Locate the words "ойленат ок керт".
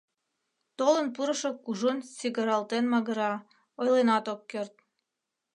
3.81-4.73